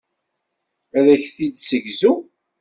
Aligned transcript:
Ad 0.97 1.05
ak-t-id-ssegzuɣ. 1.13 2.17